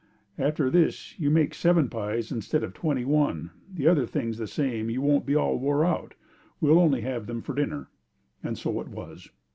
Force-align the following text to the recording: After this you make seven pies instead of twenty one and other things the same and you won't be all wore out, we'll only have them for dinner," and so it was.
After 0.39 0.71
this 0.71 1.19
you 1.19 1.29
make 1.29 1.53
seven 1.53 1.87
pies 1.87 2.31
instead 2.31 2.63
of 2.63 2.73
twenty 2.73 3.05
one 3.05 3.51
and 3.77 3.85
other 3.87 4.07
things 4.07 4.39
the 4.39 4.47
same 4.47 4.85
and 4.85 4.91
you 4.91 4.99
won't 4.99 5.27
be 5.27 5.35
all 5.35 5.59
wore 5.59 5.85
out, 5.85 6.15
we'll 6.59 6.79
only 6.79 7.01
have 7.01 7.27
them 7.27 7.43
for 7.43 7.53
dinner," 7.53 7.87
and 8.43 8.57
so 8.57 8.81
it 8.81 8.87
was. 8.87 9.29